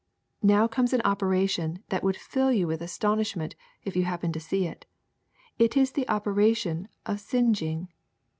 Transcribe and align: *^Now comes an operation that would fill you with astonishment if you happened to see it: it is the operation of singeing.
*^Now 0.43 0.67
comes 0.67 0.93
an 0.93 1.01
operation 1.05 1.83
that 1.89 2.01
would 2.01 2.17
fill 2.17 2.51
you 2.51 2.65
with 2.65 2.81
astonishment 2.81 3.53
if 3.83 3.95
you 3.95 4.03
happened 4.05 4.33
to 4.33 4.39
see 4.39 4.65
it: 4.65 4.87
it 5.59 5.77
is 5.77 5.91
the 5.91 6.09
operation 6.09 6.87
of 7.05 7.19
singeing. 7.19 7.87